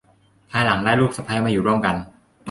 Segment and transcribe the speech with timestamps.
[0.51, 1.95] ภายหลังได้ลูกสะใภ้มาอยู่ร่วมกัน